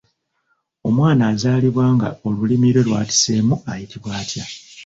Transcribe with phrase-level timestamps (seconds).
[0.87, 4.45] Omwana azaalibwa nga olulimi lwe lwatiseemu ayitibwa atya?